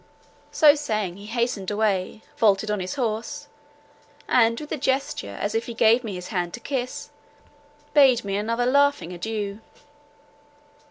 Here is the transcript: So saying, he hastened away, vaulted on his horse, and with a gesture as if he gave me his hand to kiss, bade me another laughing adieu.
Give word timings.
So 0.51 0.73
saying, 0.73 1.17
he 1.17 1.27
hastened 1.27 1.69
away, 1.69 2.23
vaulted 2.35 2.71
on 2.71 2.79
his 2.79 2.95
horse, 2.95 3.47
and 4.27 4.59
with 4.59 4.71
a 4.71 4.77
gesture 4.77 5.37
as 5.39 5.53
if 5.53 5.67
he 5.67 5.75
gave 5.75 6.03
me 6.03 6.15
his 6.15 6.29
hand 6.29 6.55
to 6.55 6.59
kiss, 6.59 7.11
bade 7.93 8.25
me 8.25 8.35
another 8.35 8.65
laughing 8.65 9.13
adieu. 9.13 9.59